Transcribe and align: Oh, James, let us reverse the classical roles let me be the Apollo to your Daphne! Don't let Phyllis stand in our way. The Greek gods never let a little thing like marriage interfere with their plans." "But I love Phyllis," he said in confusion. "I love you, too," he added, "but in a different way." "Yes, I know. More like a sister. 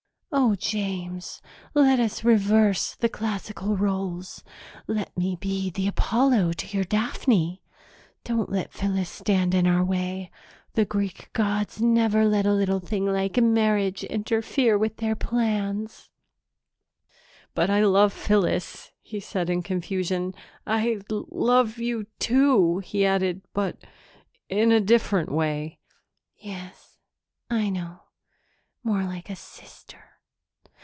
Oh, 0.33 0.55
James, 0.55 1.41
let 1.73 1.99
us 1.99 2.23
reverse 2.23 2.95
the 2.95 3.09
classical 3.09 3.75
roles 3.75 4.45
let 4.87 5.15
me 5.17 5.35
be 5.35 5.69
the 5.69 5.87
Apollo 5.89 6.53
to 6.53 6.67
your 6.77 6.85
Daphne! 6.85 7.61
Don't 8.23 8.49
let 8.49 8.71
Phyllis 8.71 9.09
stand 9.09 9.53
in 9.53 9.67
our 9.67 9.83
way. 9.83 10.31
The 10.73 10.85
Greek 10.85 11.29
gods 11.33 11.81
never 11.81 12.23
let 12.25 12.45
a 12.45 12.53
little 12.53 12.79
thing 12.79 13.05
like 13.05 13.37
marriage 13.43 14.05
interfere 14.05 14.77
with 14.77 14.97
their 14.97 15.17
plans." 15.17 16.09
"But 17.53 17.69
I 17.69 17.83
love 17.83 18.13
Phyllis," 18.13 18.93
he 19.01 19.19
said 19.19 19.49
in 19.49 19.61
confusion. 19.61 20.33
"I 20.65 21.01
love 21.09 21.77
you, 21.77 22.05
too," 22.19 22.77
he 22.79 23.05
added, 23.05 23.41
"but 23.53 23.83
in 24.47 24.71
a 24.71 24.79
different 24.79 25.29
way." 25.29 25.79
"Yes, 26.37 26.99
I 27.49 27.69
know. 27.69 28.03
More 28.81 29.03
like 29.03 29.29
a 29.29 29.35
sister. 29.35 30.05